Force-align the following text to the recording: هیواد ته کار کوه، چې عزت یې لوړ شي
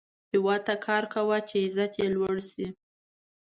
هیواد 0.31 0.61
ته 0.67 0.75
کار 0.85 1.03
کوه، 1.13 1.37
چې 1.49 1.55
عزت 1.65 1.91
یې 2.01 2.07
لوړ 2.15 2.35
شي 2.49 2.65